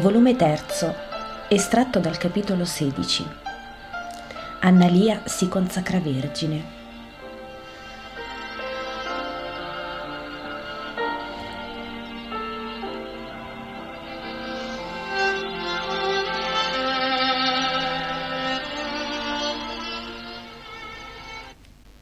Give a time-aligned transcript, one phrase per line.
[0.00, 0.62] Volume 3,
[1.50, 3.22] estratto dal capitolo 16.
[4.60, 6.64] Annalia si consacra vergine.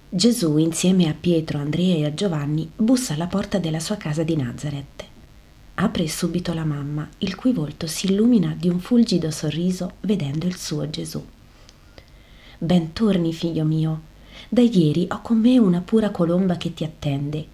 [0.08, 4.36] Gesù, insieme a Pietro, Andrea e a Giovanni, bussa alla porta della sua casa di
[4.36, 4.97] Nazareth.
[5.80, 10.56] Apre subito la mamma, il cui volto si illumina di un fulgido sorriso vedendo il
[10.56, 11.24] suo Gesù.
[12.58, 14.00] Ben torni, figlio mio.
[14.48, 17.46] Da ieri ho con me una pura colomba che ti attende.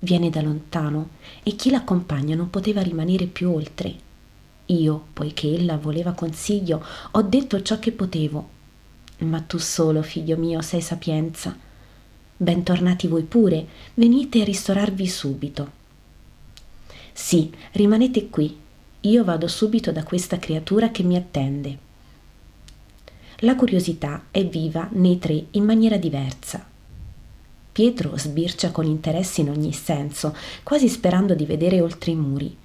[0.00, 1.12] Viene da lontano
[1.42, 3.94] e chi l'accompagna non poteva rimanere più oltre.
[4.66, 8.48] Io, poiché ella voleva consiglio, ho detto ciò che potevo.
[9.20, 11.56] Ma tu solo, figlio mio, sei sapienza.
[12.36, 15.80] Bentornati voi pure, venite a ristorarvi subito.
[17.12, 18.58] Sì, rimanete qui.
[19.00, 21.78] Io vado subito da questa creatura che mi attende.
[23.38, 26.64] La curiosità è viva nei tre in maniera diversa.
[27.72, 32.56] Pietro sbircia con interesse in ogni senso, quasi sperando di vedere oltre i muri.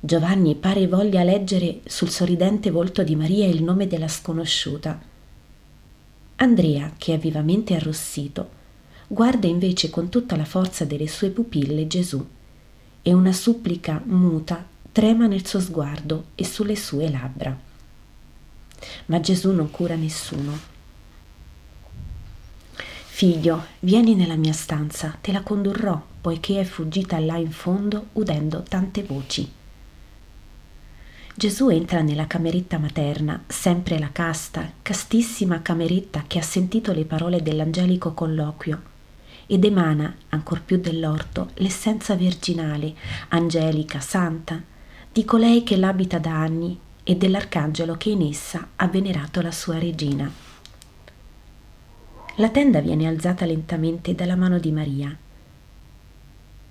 [0.00, 5.00] Giovanni pare voglia leggere sul sorridente volto di Maria il nome della sconosciuta.
[6.36, 8.50] Andrea, che è vivamente arrossito,
[9.06, 12.26] guarda invece con tutta la forza delle sue pupille Gesù
[13.02, 17.58] e una supplica muta trema nel suo sguardo e sulle sue labbra.
[19.06, 20.70] Ma Gesù non cura nessuno.
[23.06, 28.62] Figlio, vieni nella mia stanza, te la condurrò, poiché è fuggita là in fondo udendo
[28.62, 29.50] tante voci.
[31.34, 37.42] Gesù entra nella cameretta materna, sempre la casta, castissima cameretta che ha sentito le parole
[37.42, 38.90] dell'angelico colloquio
[39.46, 42.94] ed emana, ancor più dell'orto, l'essenza virginale,
[43.28, 44.60] angelica, santa,
[45.12, 49.78] di colei che l'abita da anni e dell'arcangelo che in essa ha venerato la sua
[49.78, 50.30] regina.
[52.36, 55.14] La tenda viene alzata lentamente dalla mano di Maria.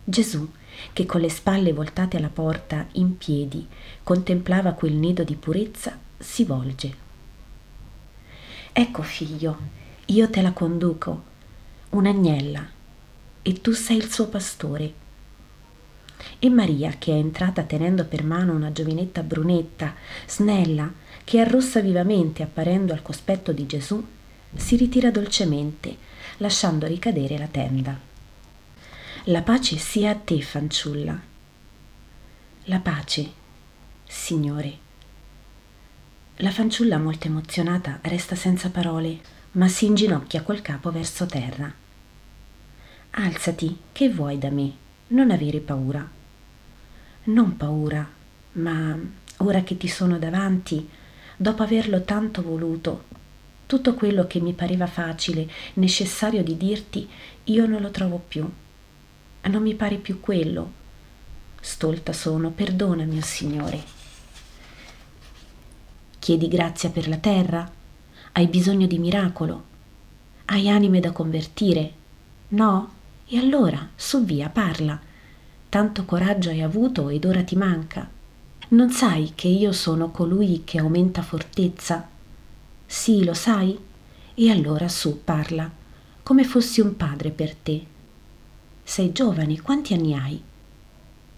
[0.04, 0.50] Gesù,
[0.94, 3.68] che con le spalle voltate alla porta, in piedi,
[4.04, 6.96] contemplava quel nido di purezza, si volge.
[8.74, 9.58] Ecco figlio,
[10.06, 11.30] io te la conduco
[11.92, 12.70] un'agnella
[13.42, 14.94] e tu sei il suo pastore.
[16.40, 19.96] E Maria, che è entrata tenendo per mano una giovinetta brunetta,
[20.28, 20.92] snella,
[21.24, 24.04] che arrossa vivamente apparendo al cospetto di Gesù,
[24.56, 25.96] si ritira dolcemente,
[26.38, 28.00] lasciando ricadere la tenda.
[29.26, 31.20] La pace sia a te, fanciulla.
[32.66, 33.32] La pace,
[34.08, 34.78] Signore.
[36.38, 39.20] La fanciulla molto emozionata resta senza parole,
[39.54, 41.81] ma si inginocchia col capo verso terra.
[43.12, 44.72] Alzati, che vuoi da me?
[45.08, 46.10] Non avere paura.
[47.24, 48.10] Non paura,
[48.54, 48.98] ma
[49.38, 50.88] ora che ti sono davanti,
[51.36, 53.04] dopo averlo tanto voluto,
[53.66, 57.08] tutto quello che mi pareva facile, necessario di dirti,
[57.46, 58.50] io non lo trovo più.
[59.44, 60.72] Non mi pare più quello.
[61.60, 63.84] Stolta sono, perdona, mio Signore.
[66.20, 67.70] Chiedi grazia per la terra?
[68.32, 69.64] Hai bisogno di miracolo?
[70.46, 71.94] Hai anime da convertire?
[72.50, 73.00] No?
[73.34, 75.00] E allora, su via, parla.
[75.70, 78.06] Tanto coraggio hai avuto ed ora ti manca.
[78.70, 82.10] Non sai che io sono colui che aumenta fortezza?
[82.86, 83.80] Sì, lo sai?
[84.34, 85.72] E allora su, parla,
[86.22, 87.86] come fossi un padre per te.
[88.84, 90.42] Sei giovane, quanti anni hai?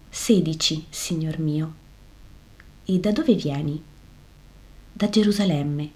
[0.08, 1.74] Sedici, signor mio.
[2.86, 3.80] E da dove vieni?
[4.92, 5.90] Da Gerusalemme.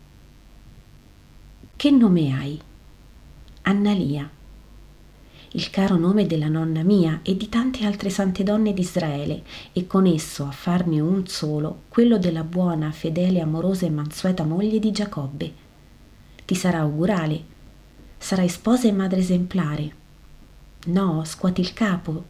[1.74, 2.60] Che nome hai?
[3.62, 4.36] Annalia
[5.52, 10.04] il caro nome della nonna mia e di tante altre sante donne d'Israele, e con
[10.04, 15.54] esso a farne un solo, quello della buona, fedele, amorosa e mansueta moglie di Giacobbe.
[16.44, 17.42] Ti sarà augurale,
[18.18, 19.94] sarai sposa e madre esemplare.
[20.86, 22.24] No, scuoti il capo,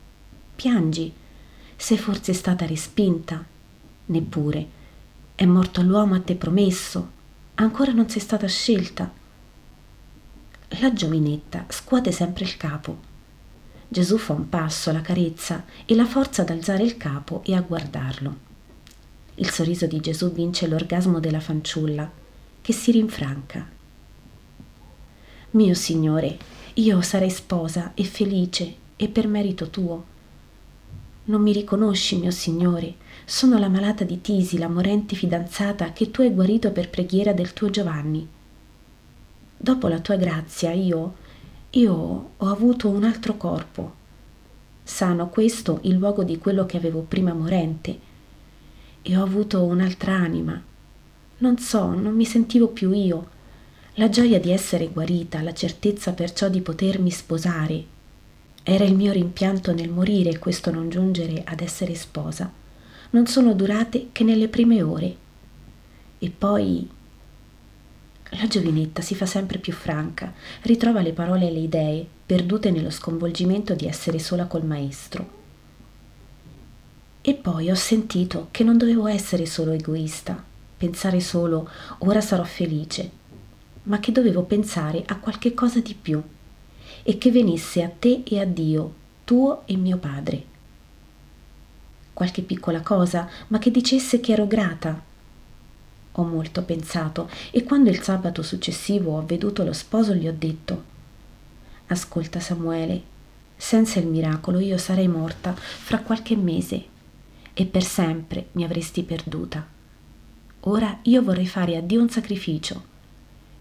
[0.54, 1.12] piangi,
[1.74, 3.44] sei forse stata respinta,
[4.06, 4.76] neppure.
[5.34, 7.10] È morto l'uomo a te promesso,
[7.56, 9.12] ancora non sei stata scelta.
[10.80, 13.07] La giovinetta scuote sempre il capo
[13.90, 17.62] Gesù fa un passo, la carezza e la forza ad alzare il capo e a
[17.62, 18.46] guardarlo.
[19.36, 22.10] Il sorriso di Gesù vince l'orgasmo della fanciulla,
[22.60, 23.66] che si rinfranca.
[25.52, 26.36] Mio Signore,
[26.74, 30.04] io sarei sposa e felice e per merito tuo.
[31.24, 32.94] Non mi riconosci, mio Signore,
[33.24, 37.54] sono la malata di Tisi, la morente fidanzata che tu hai guarito per preghiera del
[37.54, 38.28] tuo Giovanni.
[39.56, 41.17] Dopo la tua grazia io
[41.72, 43.94] io ho avuto un altro corpo.
[44.82, 48.06] Sano questo il luogo di quello che avevo prima morente.
[49.02, 50.60] e ho avuto un'altra anima.
[51.38, 53.36] Non so, non mi sentivo più io.
[53.94, 57.84] La gioia di essere guarita, la certezza perciò di potermi sposare.
[58.62, 62.50] Era il mio rimpianto nel morire questo non giungere ad essere sposa.
[63.10, 65.16] Non sono durate che nelle prime ore.
[66.18, 66.88] E poi
[68.30, 70.32] la giovinetta si fa sempre più franca,
[70.62, 75.36] ritrova le parole e le idee, perdute nello sconvolgimento di essere sola col maestro.
[77.22, 80.42] E poi ho sentito che non dovevo essere solo egoista,
[80.76, 83.10] pensare solo ora sarò felice,
[83.84, 86.22] ma che dovevo pensare a qualche cosa di più
[87.02, 88.94] e che venisse a te e a Dio,
[89.24, 90.44] tuo e mio padre.
[92.12, 95.06] Qualche piccola cosa, ma che dicesse che ero grata
[96.20, 100.96] ho molto pensato e quando il sabato successivo ho veduto lo sposo gli ho detto
[101.86, 103.02] Ascolta Samuele,
[103.56, 106.84] senza il miracolo io sarei morta fra qualche mese
[107.54, 109.66] e per sempre mi avresti perduta.
[110.60, 112.84] Ora io vorrei fare a Dio un sacrificio,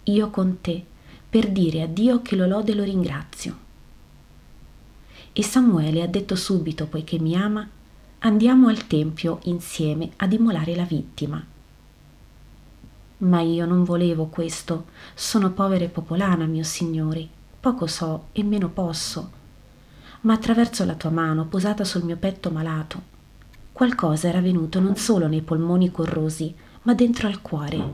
[0.04, 0.84] io con te,
[1.30, 3.58] per dire a Dio che lo lode e lo ringrazio.
[5.32, 7.68] E Samuele ha detto subito, poiché mi ama,
[8.20, 11.56] andiamo al Tempio insieme ad immolare la vittima.
[13.20, 14.86] Ma io non volevo questo.
[15.16, 17.28] Sono povera e popolana, mio Signore.
[17.60, 19.32] Poco so e meno posso.
[20.22, 23.02] Ma attraverso la tua mano posata sul mio petto malato,
[23.72, 26.54] qualcosa era venuto non solo nei polmoni corrosi,
[26.84, 27.94] ma dentro al cuore.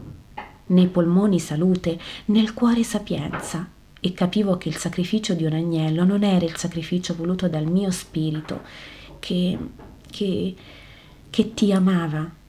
[0.68, 3.68] Nei polmoni salute, nel cuore sapienza.
[4.00, 7.92] E capivo che il sacrificio di un agnello non era il sacrificio voluto dal mio
[7.92, 8.62] spirito,
[9.20, 9.58] che,
[10.10, 10.56] che,
[11.30, 12.42] che ti amava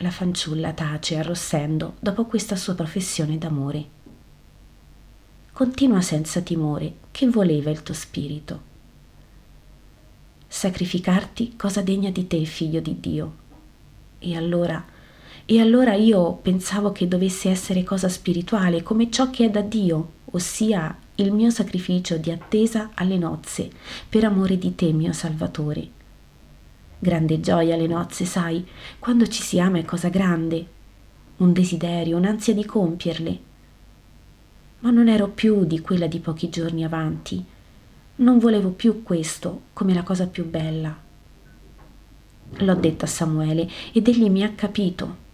[0.00, 3.96] la fanciulla tace arrossendo dopo questa sua professione d'amore.
[5.52, 8.66] Continua senza timore, che voleva il tuo spirito?
[10.46, 13.36] Sacrificarti cosa degna di te, figlio di Dio.
[14.20, 14.84] E allora,
[15.44, 20.12] e allora io pensavo che dovesse essere cosa spirituale, come ciò che è da Dio,
[20.26, 23.68] ossia il mio sacrificio di attesa alle nozze,
[24.08, 25.96] per amore di te, mio Salvatore
[27.00, 28.66] Grande gioia le nozze, sai,
[28.98, 30.66] quando ci si ama è cosa grande,
[31.36, 33.38] un desiderio, un'ansia di compierle.
[34.80, 37.44] Ma non ero più di quella di pochi giorni avanti.
[38.16, 40.96] Non volevo più questo come la cosa più bella.
[42.50, 45.26] L'ho detto a Samuele ed egli mi ha capito.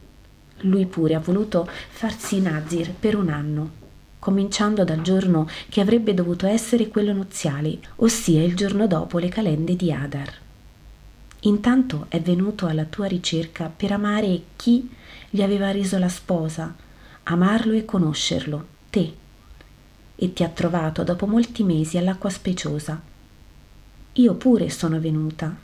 [0.61, 3.71] Lui pure ha voluto farsi Nazir per un anno,
[4.19, 9.77] cominciando dal giorno che avrebbe dovuto essere quello nuziale, ossia il giorno dopo le calende
[9.77, 10.44] di Adar.
[11.47, 14.91] Intanto è venuto alla tua ricerca per amare chi
[15.29, 16.75] gli aveva reso la sposa,
[17.25, 19.15] amarlo e conoscerlo, te,
[20.15, 22.99] e ti ha trovato dopo molti mesi all'acqua speciosa.
[24.15, 25.55] Io pure sono venuta,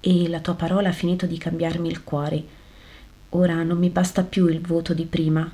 [0.00, 2.44] e la tua parola ha finito di cambiarmi il cuore.
[3.30, 5.50] Ora non mi basta più il voto di prima,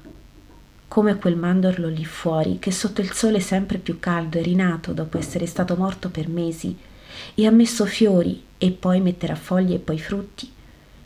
[0.89, 5.19] come quel mandorlo lì fuori che sotto il sole sempre più caldo è rinato dopo
[5.19, 6.77] essere stato morto per mesi
[7.35, 10.51] e ha messo fiori e poi metterà foglie e poi frutti.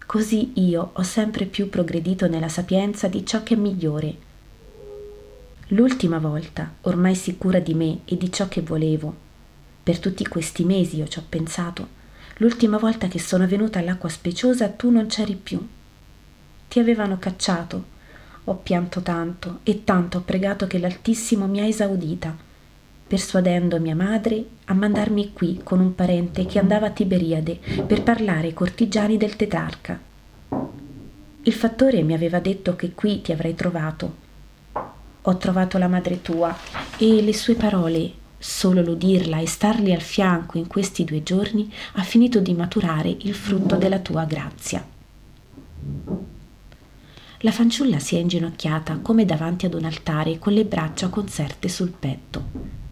[0.04, 4.16] Così io ho sempre più progredito nella sapienza di ciò che è migliore.
[5.68, 9.14] L'ultima volta, ormai sicura di me e di ciò che volevo,
[9.82, 11.88] per tutti questi mesi io ci ho pensato,
[12.36, 15.66] l'ultima volta che sono venuta all'acqua speciosa tu non c'eri più.
[16.68, 17.94] Ti avevano cacciato.
[18.44, 22.45] Ho pianto tanto e tanto ho pregato che l'Altissimo mi ha esaudita
[23.06, 28.48] persuadendo mia madre a mandarmi qui con un parente che andava a Tiberiade per parlare
[28.48, 30.00] ai cortigiani del tetrarca.
[31.42, 34.24] Il fattore mi aveva detto che qui ti avrei trovato.
[35.22, 36.56] Ho trovato la madre tua
[36.98, 42.02] e le sue parole, solo l'udirla e starli al fianco in questi due giorni, ha
[42.02, 44.84] finito di maturare il frutto della tua grazia.
[47.40, 51.90] La fanciulla si è inginocchiata come davanti ad un altare con le braccia conserte sul
[51.90, 52.85] petto.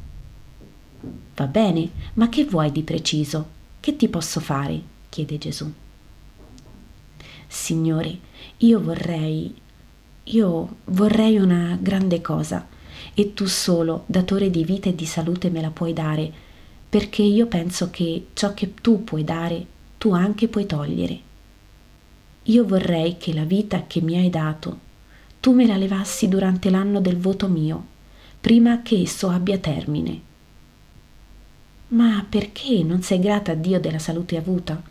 [1.36, 3.48] Va bene, ma che vuoi di preciso?
[3.80, 4.80] Che ti posso fare?
[5.08, 5.70] chiede Gesù.
[7.48, 8.18] Signore,
[8.58, 9.52] io vorrei,
[10.24, 12.64] io vorrei una grande cosa
[13.14, 16.32] e tu solo, datore di vita e di salute, me la puoi dare,
[16.88, 19.66] perché io penso che ciò che tu puoi dare,
[19.98, 21.18] tu anche puoi togliere.
[22.44, 24.78] Io vorrei che la vita che mi hai dato,
[25.40, 27.86] tu me la levassi durante l'anno del voto mio,
[28.40, 30.32] prima che esso abbia termine
[31.88, 34.82] ma perché non sei grata a Dio della salute avuta?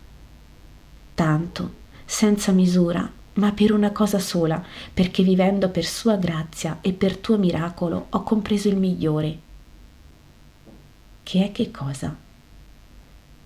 [1.14, 1.74] Tanto,
[2.04, 7.36] senza misura, ma per una cosa sola, perché vivendo per sua grazia e per tuo
[7.36, 9.38] miracolo ho compreso il migliore.
[11.22, 12.16] Che è che cosa?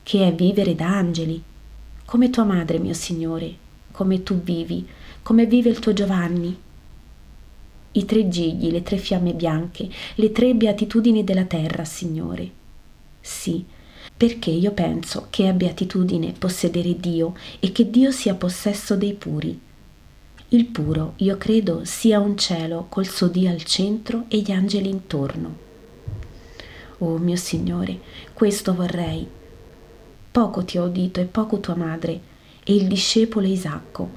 [0.02, 1.43] Che è vivere da angeli,
[2.05, 3.57] come tua madre, mio Signore,
[3.93, 4.87] come tu vivi,
[5.23, 6.57] come vive il tuo Giovanni.
[7.93, 12.57] I tre gigli, le tre fiamme bianche, le tre beatitudini della terra, Signore.
[13.28, 13.62] Sì,
[14.16, 19.61] perché io penso che è beatitudine possedere Dio e che Dio sia possesso dei puri.
[20.49, 24.88] Il puro, io credo, sia un cielo col suo Dio al centro e gli angeli
[24.88, 25.56] intorno.
[26.99, 28.00] Oh mio Signore,
[28.32, 29.26] questo vorrei.
[30.32, 32.20] Poco ti ho udito e poco tua madre
[32.64, 34.08] e il discepolo Isacco.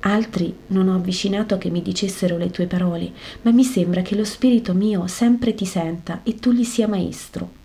[0.00, 3.10] Altri non ho avvicinato che mi dicessero le tue parole,
[3.40, 7.62] ma mi sembra che lo spirito mio sempre ti senta e tu gli sia maestro.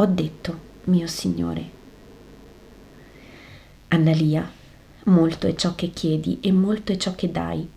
[0.00, 1.70] Ho detto, mio Signore.
[3.88, 4.48] Annalia,
[5.06, 7.68] molto è ciò che chiedi e molto è ciò che dai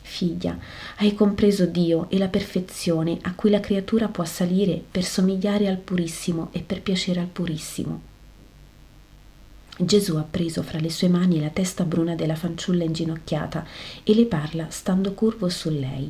[0.00, 0.56] Figlia,
[0.98, 5.78] hai compreso Dio e la perfezione a cui la creatura può salire per somigliare al
[5.78, 8.00] Purissimo e per piacere al Purissimo.
[9.76, 13.66] Gesù ha preso fra le sue mani la testa bruna della fanciulla inginocchiata
[14.04, 16.08] e le parla stando curvo su lei.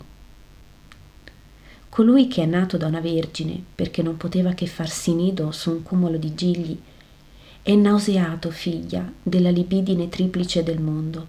[1.95, 5.85] Colui che è nato da una vergine, perché non poteva che farsi nido su un
[5.85, 6.77] cumulo di gigli,
[7.63, 11.25] è nauseato, figlia, della libidine triplice del mondo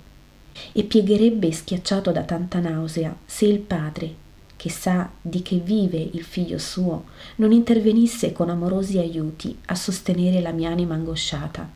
[0.72, 4.16] e piegherebbe schiacciato da tanta nausea se il padre,
[4.58, 7.04] che sa di che vive il figlio suo,
[7.36, 11.70] non intervenisse con amorosi aiuti a sostenere la mia anima angosciata.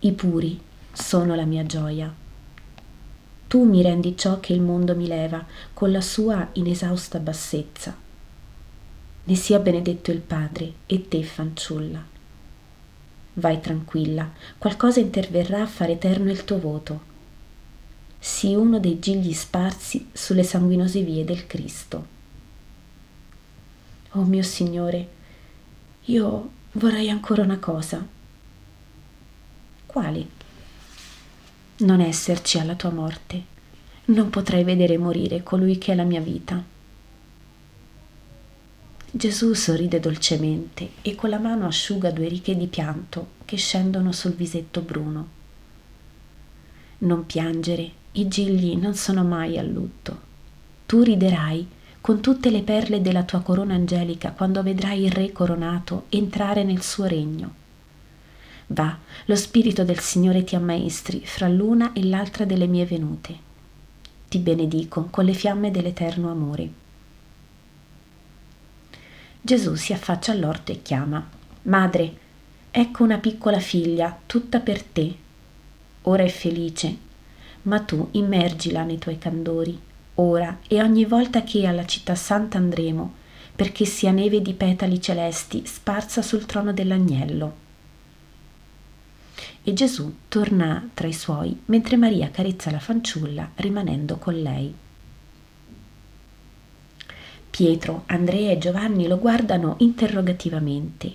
[0.00, 0.60] I puri
[0.92, 2.22] sono la mia gioia.
[3.54, 7.96] Tu mi rendi ciò che il mondo mi leva con la sua inesausta bassezza.
[9.22, 12.02] Ne sia benedetto il Padre e te, fanciulla.
[13.34, 17.00] Vai tranquilla, qualcosa interverrà a fare eterno il tuo voto.
[18.18, 22.06] Sii uno dei gigli sparsi sulle sanguinose vie del Cristo.
[24.14, 25.08] Oh mio Signore,
[26.06, 28.04] io vorrei ancora una cosa.
[29.86, 30.33] Quali?
[31.76, 33.42] Non esserci alla tua morte.
[34.06, 36.62] Non potrei vedere morire colui che è la mia vita.
[39.10, 44.34] Gesù sorride dolcemente e con la mano asciuga due righe di pianto che scendono sul
[44.34, 45.28] visetto bruno.
[46.98, 50.20] Non piangere, i gigli non sono mai a lutto.
[50.86, 51.66] Tu riderai
[52.00, 56.82] con tutte le perle della tua corona angelica quando vedrai il Re coronato entrare nel
[56.82, 57.62] suo regno.
[58.68, 63.36] Va, lo Spirito del Signore ti ammaestri fra l'una e l'altra delle mie venute.
[64.28, 66.82] Ti benedico con le fiamme dell'eterno amore.
[69.40, 71.28] Gesù si affaccia all'orto e chiama
[71.62, 72.16] Madre,
[72.70, 75.14] ecco una piccola figlia, tutta per te.
[76.02, 76.96] Ora è felice,
[77.62, 79.78] ma tu immergila nei tuoi candori,
[80.14, 83.14] ora e ogni volta che alla città santa andremo,
[83.54, 87.63] perché sia neve di petali celesti sparsa sul trono dell'agnello.
[89.66, 94.74] E Gesù torna tra i suoi mentre Maria carezza la fanciulla rimanendo con lei.
[97.48, 101.12] Pietro, Andrea e Giovanni lo guardano interrogativamente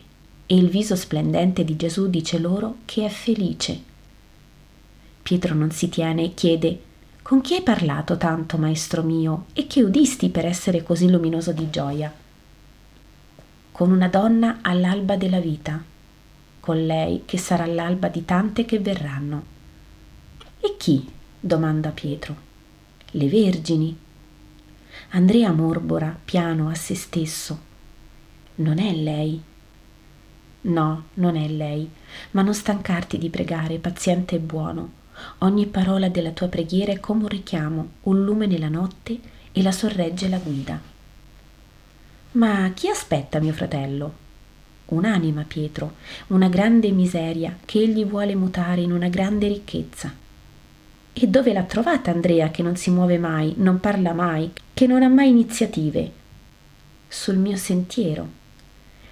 [0.48, 3.80] e il viso splendente di Gesù dice loro che è felice.
[5.22, 6.82] Pietro non si tiene e chiede
[7.22, 11.70] con chi hai parlato tanto, maestro mio, e che udisti per essere così luminoso di
[11.70, 12.12] gioia?
[13.72, 15.80] Con una donna all'alba della vita,
[16.60, 19.44] con lei che sarà l'alba di tante che verranno.
[20.60, 21.08] E chi?
[21.40, 22.48] domanda Pietro.
[23.12, 23.98] Le vergini,
[25.12, 27.68] Andrea morbora piano a se stesso.
[28.56, 29.42] Non è lei.
[30.62, 31.90] No, non è lei,
[32.32, 34.98] ma non stancarti di pregare, paziente e buono.
[35.40, 39.20] Ogni parola della tua preghiera è come un richiamo, un lume nella notte
[39.52, 40.80] e la sorregge la guida.
[42.34, 44.28] Ma chi aspetta mio fratello?
[44.90, 45.94] Un'anima, Pietro,
[46.28, 50.12] una grande miseria che egli vuole mutare in una grande ricchezza.
[51.14, 55.04] E dove l'ha trovata Andrea che non si muove mai, non parla mai, che non
[55.04, 56.12] ha mai iniziative?
[57.08, 58.38] Sul mio sentiero.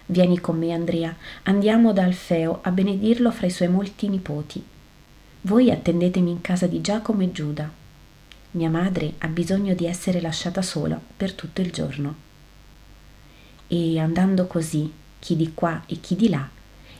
[0.07, 4.63] Vieni con me, Andrea, andiamo da Alfeo a benedirlo fra i suoi molti nipoti.
[5.41, 7.69] Voi attendetemi in casa di Giacomo e Giuda.
[8.51, 12.15] Mia madre ha bisogno di essere lasciata sola per tutto il giorno.
[13.67, 16.47] E andando così, chi di qua e chi di là,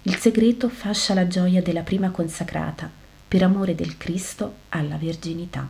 [0.03, 2.89] il segreto fascia la gioia della prima consacrata
[3.27, 5.67] per amore del Cristo alla verginità.